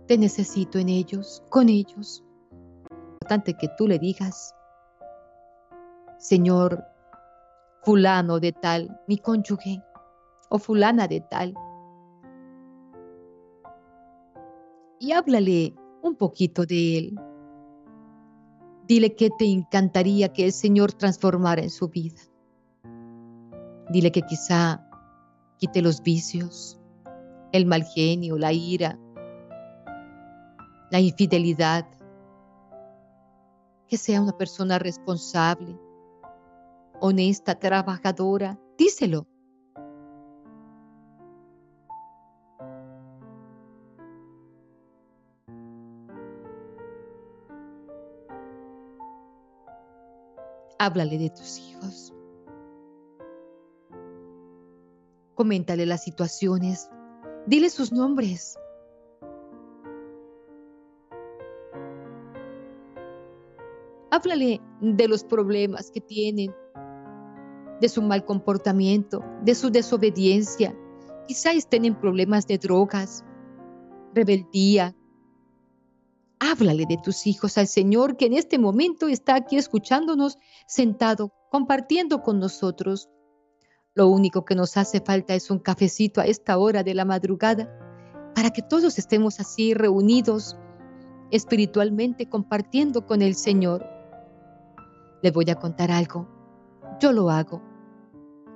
[0.07, 2.23] te necesito en ellos, con ellos.
[3.21, 4.55] Importante que tú le digas,
[6.17, 6.83] Señor,
[7.83, 9.83] fulano de tal, mi cónyuge,
[10.49, 11.53] o fulana de tal.
[14.99, 17.19] Y háblale un poquito de él.
[18.87, 22.19] Dile que te encantaría que el Señor transformara en su vida.
[23.89, 24.85] Dile que quizá
[25.57, 26.79] quite los vicios,
[27.51, 28.99] el mal genio, la ira,
[30.91, 31.87] la infidelidad.
[33.87, 35.75] Que sea una persona responsable,
[36.99, 38.59] honesta, trabajadora.
[38.77, 39.27] Díselo.
[50.77, 52.13] Háblale de tus hijos.
[55.39, 56.89] Coméntale las situaciones.
[57.47, 58.59] Dile sus nombres.
[64.11, 66.53] Háblale de los problemas que tienen,
[67.79, 70.77] de su mal comportamiento, de su desobediencia.
[71.25, 73.23] Quizás tienen problemas de drogas,
[74.13, 74.93] rebeldía.
[76.39, 80.37] Háblale de tus hijos al Señor que en este momento está aquí escuchándonos,
[80.67, 83.09] sentado, compartiendo con nosotros.
[83.99, 87.69] Lo único que nos hace falta es un cafecito a esta hora de la madrugada
[88.33, 90.55] para que todos estemos así reunidos
[91.31, 93.85] espiritualmente compartiendo con el Señor.
[95.21, 96.29] Le voy a contar algo.
[97.01, 97.61] Yo lo hago.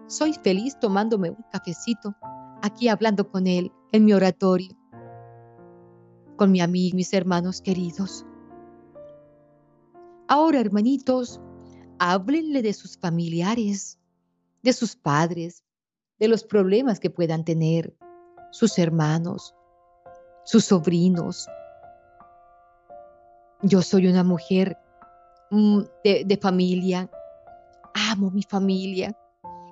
[0.07, 2.15] Soy feliz tomándome un cafecito
[2.61, 4.77] aquí hablando con Él en mi oratorio,
[6.37, 8.25] con mi amigo, mis hermanos queridos.
[10.29, 11.41] Ahora, hermanitos,
[11.99, 13.99] háblenle de sus familiares,
[14.63, 15.63] de sus padres,
[16.19, 17.95] de los problemas que puedan tener
[18.51, 19.53] sus hermanos,
[20.45, 21.47] sus sobrinos.
[23.61, 24.77] Yo soy una mujer
[25.51, 27.09] mm, de, de familia,
[27.93, 29.17] amo mi familia,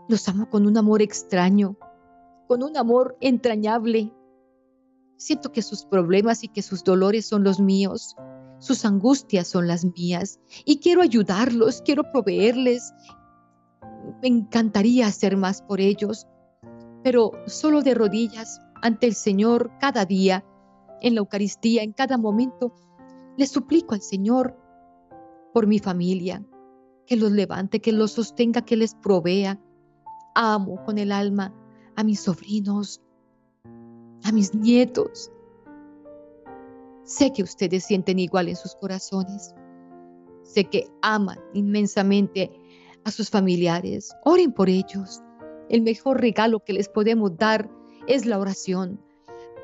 [0.10, 1.78] los amo con un amor extraño,
[2.48, 4.14] con un amor entrañable.
[5.16, 8.16] Siento que sus problemas y que sus dolores son los míos,
[8.60, 12.94] sus angustias son las mías y quiero ayudarlos, quiero proveerles,
[14.22, 16.28] me encantaría hacer más por ellos,
[17.04, 20.46] pero solo de rodillas ante el Señor cada día,
[21.02, 22.74] en la Eucaristía, en cada momento,
[23.38, 24.56] le suplico al Señor
[25.54, 26.44] por mi familia,
[27.06, 29.60] que los levante, que los sostenga, que les provea.
[30.36, 31.54] Amo con el alma
[31.96, 33.02] a mis sobrinos,
[34.24, 35.32] a mis nietos.
[37.04, 39.54] Sé que ustedes sienten igual en sus corazones.
[40.44, 42.52] Sé que aman inmensamente
[43.06, 45.22] a sus familiares, oren por ellos.
[45.70, 47.70] El mejor regalo que les podemos dar
[48.08, 49.02] es la oración,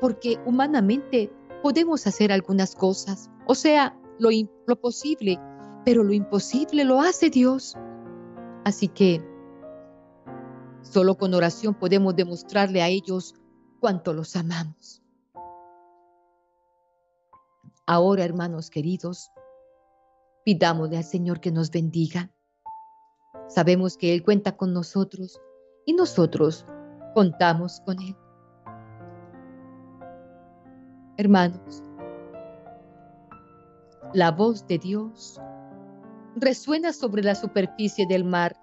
[0.00, 1.30] porque humanamente
[1.62, 4.30] podemos hacer algunas cosas, o sea, lo,
[4.66, 5.38] lo posible,
[5.84, 7.76] pero lo imposible lo hace Dios.
[8.64, 9.22] Así que
[10.82, 13.34] solo con oración podemos demostrarle a ellos
[13.80, 15.02] cuánto los amamos.
[17.86, 19.30] Ahora, hermanos queridos,
[20.44, 22.30] pidámosle al Señor que nos bendiga
[23.48, 25.40] Sabemos que Él cuenta con nosotros
[25.86, 26.66] y nosotros
[27.14, 28.14] contamos con Él.
[31.16, 31.82] Hermanos,
[34.12, 35.40] la voz de Dios
[36.36, 38.54] resuena sobre la superficie del mar.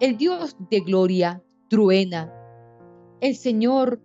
[0.00, 2.32] El Dios de gloria truena.
[3.20, 4.00] El Señor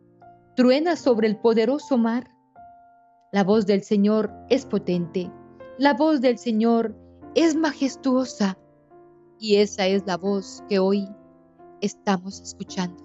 [0.56, 2.30] truena sobre el poderoso mar.
[3.32, 5.32] La voz del Señor es potente.
[5.78, 6.94] La voz del Señor
[7.36, 8.58] es majestuosa
[9.40, 11.08] y esa es la voz que hoy
[11.82, 13.04] estamos escuchando.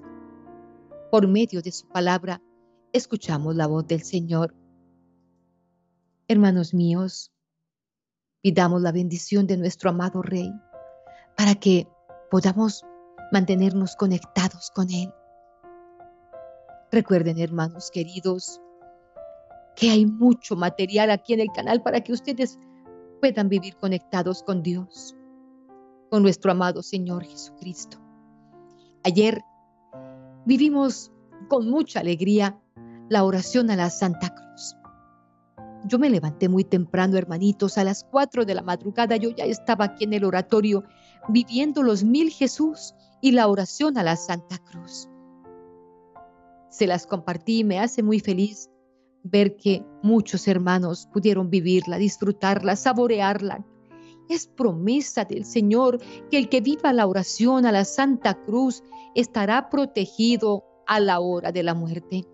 [1.10, 2.40] Por medio de su palabra,
[2.92, 4.54] escuchamos la voz del Señor.
[6.28, 7.32] Hermanos míos,
[8.42, 10.52] pidamos la bendición de nuestro amado Rey
[11.36, 11.88] para que
[12.30, 12.84] podamos
[13.32, 15.12] mantenernos conectados con Él.
[16.92, 18.60] Recuerden, hermanos queridos,
[19.76, 22.58] que hay mucho material aquí en el canal para que ustedes
[23.20, 25.16] puedan vivir conectados con Dios,
[26.10, 27.98] con nuestro amado Señor Jesucristo.
[29.04, 29.42] Ayer
[30.44, 31.12] vivimos
[31.48, 32.60] con mucha alegría
[33.08, 34.76] la oración a la Santa Cruz.
[35.86, 39.86] Yo me levanté muy temprano, hermanitos, a las cuatro de la madrugada yo ya estaba
[39.86, 40.84] aquí en el oratorio
[41.28, 45.08] viviendo los mil Jesús y la oración a la Santa Cruz.
[46.68, 48.70] Se las compartí y me hace muy feliz
[49.22, 53.64] ver que muchos hermanos pudieron vivirla, disfrutarla, saborearla.
[54.30, 55.98] Es promesa del Señor
[56.30, 58.82] que el que viva la oración a la Santa Cruz
[59.14, 62.24] estará protegido a la hora de la muerte.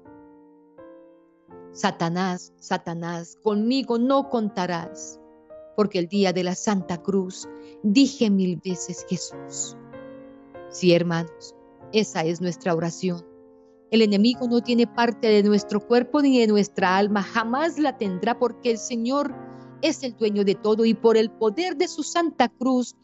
[1.73, 5.21] Satanás, Satanás, conmigo no contarás,
[5.75, 7.49] porque el día de la Santa Cruz
[7.83, 9.77] dije mil veces Jesús.
[10.69, 11.57] Sí, hermanos,
[11.93, 13.25] esa es nuestra oración
[13.91, 18.39] el enemigo no tiene parte de nuestro cuerpo ni de nuestra alma, jamás la tendrá
[18.39, 19.35] porque el Señor
[19.83, 22.95] es el dueño de todo y por el poder de su santa cruz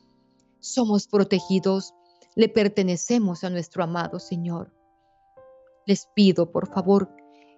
[0.60, 1.94] somos protegidos,
[2.34, 4.72] le pertenecemos a nuestro amado Señor.
[5.86, 7.10] Les pido, por favor,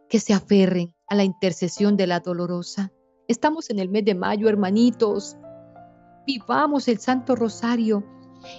[0.09, 2.93] que se aferren a la intercesión de la dolorosa.
[3.29, 5.37] Estamos en el mes de mayo, hermanitos.
[6.27, 8.05] Vivamos el Santo Rosario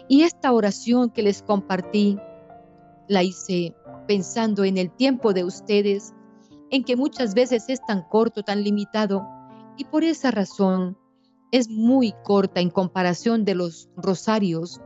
[0.07, 2.17] y esta oración que les compartí
[3.07, 3.75] la hice
[4.07, 6.13] pensando en el tiempo de ustedes,
[6.69, 9.25] en que muchas veces es tan corto, tan limitado,
[9.78, 10.97] y por esa razón
[11.51, 14.82] es muy corta en comparación de los rosarios,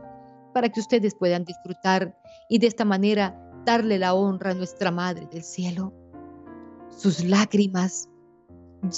[0.52, 2.16] para que ustedes puedan disfrutar
[2.48, 5.92] y de esta manera darle la honra a nuestra Madre del Cielo.
[6.90, 8.08] Sus lágrimas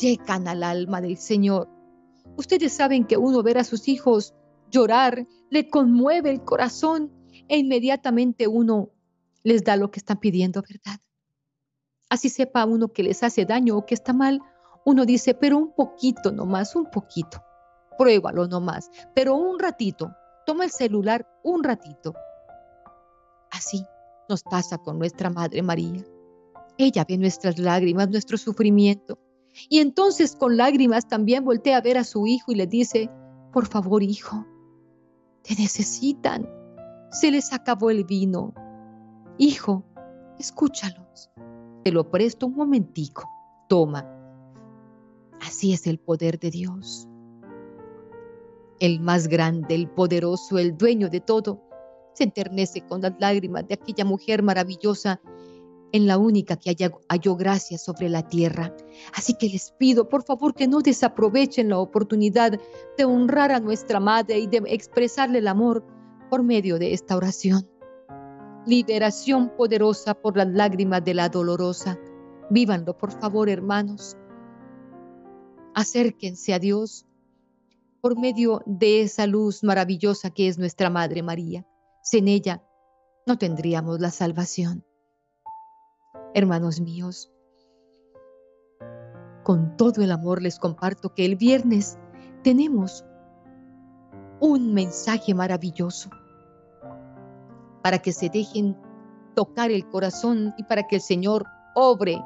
[0.00, 1.68] llegan al alma del Señor.
[2.36, 4.34] Ustedes saben que uno ver a sus hijos
[4.70, 7.12] llorar le conmueve el corazón
[7.48, 8.90] e inmediatamente uno
[9.42, 11.00] les da lo que están pidiendo, ¿verdad?
[12.08, 14.40] Así sepa uno que les hace daño o que está mal,
[14.84, 17.42] uno dice, pero un poquito nomás, un poquito,
[17.98, 20.14] pruébalo nomás, pero un ratito,
[20.46, 22.14] toma el celular un ratito.
[23.50, 23.84] Así
[24.28, 26.04] nos pasa con nuestra Madre María.
[26.78, 29.18] Ella ve nuestras lágrimas, nuestro sufrimiento.
[29.68, 33.10] Y entonces con lágrimas también voltea a ver a su hijo y le dice,
[33.52, 34.46] por favor hijo,
[35.42, 36.48] te necesitan.
[37.10, 38.54] Se les acabó el vino,
[39.38, 39.82] Hijo,
[40.38, 41.30] escúchalos.
[41.82, 43.28] Te lo presto un momentico.
[43.68, 44.06] Toma.
[45.42, 47.08] Así es el poder de Dios.
[48.80, 51.62] El más grande, el poderoso, el dueño de todo,
[52.14, 55.20] se enternece con las lágrimas de aquella mujer maravillosa
[55.92, 56.74] en la única que
[57.08, 58.74] halló gracia sobre la tierra.
[59.14, 62.58] Así que les pido, por favor, que no desaprovechen la oportunidad
[62.96, 65.84] de honrar a nuestra Madre y de expresarle el amor
[66.30, 67.68] por medio de esta oración
[68.66, 71.98] liberación poderosa por las lágrimas de la dolorosa.
[72.50, 74.16] Vívanlo, por favor, hermanos.
[75.74, 77.06] Acérquense a Dios
[78.00, 81.66] por medio de esa luz maravillosa que es nuestra Madre María.
[82.02, 82.62] Sin ella
[83.26, 84.84] no tendríamos la salvación.
[86.34, 87.30] Hermanos míos,
[89.44, 91.98] con todo el amor les comparto que el viernes
[92.42, 93.04] tenemos
[94.40, 96.10] un mensaje maravilloso
[97.82, 98.76] para que se dejen
[99.34, 102.22] tocar el corazón y para que el Señor obre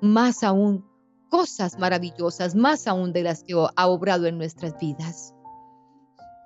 [0.00, 0.84] más aún
[1.32, 5.34] cosas maravillosas, más aún de las que ha obrado en nuestras vidas.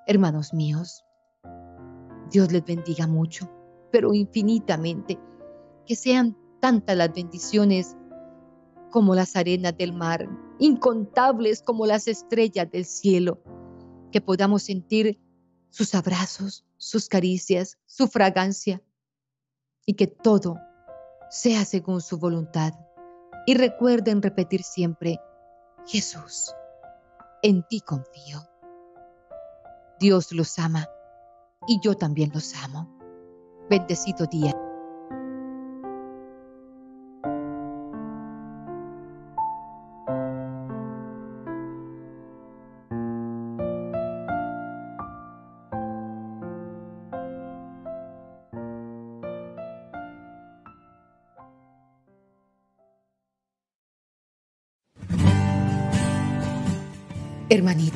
[0.06, 1.04] Hermanos míos,
[2.30, 3.50] Dios les bendiga mucho,
[3.90, 5.18] pero infinitamente,
[5.86, 7.96] que sean tantas las bendiciones
[8.92, 10.28] como las arenas del mar,
[10.60, 13.42] incontables como las estrellas del cielo,
[14.12, 15.20] que podamos sentir
[15.70, 18.80] sus abrazos, sus caricias, su fragancia,
[19.84, 20.60] y que todo
[21.28, 22.85] sea según su voluntad.
[23.46, 25.20] Y recuerden repetir siempre,
[25.86, 26.52] Jesús,
[27.42, 28.40] en ti confío.
[30.00, 30.88] Dios los ama
[31.68, 32.92] y yo también los amo.
[33.70, 34.55] Bendecido día.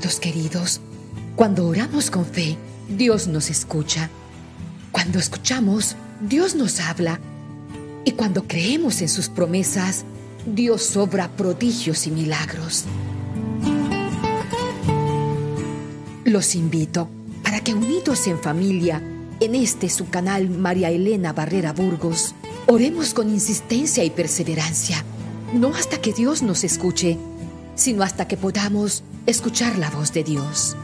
[0.00, 0.80] Queridos,
[1.36, 2.56] Cuando oramos con fe,
[2.88, 4.08] Dios nos escucha.
[4.92, 7.20] Cuando escuchamos, Dios nos habla.
[8.04, 10.04] Y cuando creemos en sus promesas,
[10.46, 12.84] Dios obra prodigios y milagros.
[16.24, 17.08] Los invito
[17.42, 19.02] para que unidos en familia,
[19.38, 22.34] en este su canal María Elena Barrera Burgos,
[22.66, 25.04] oremos con insistencia y perseverancia,
[25.52, 27.18] no hasta que Dios nos escuche,
[27.74, 30.76] sino hasta que podamos escuchar la voz de Dios.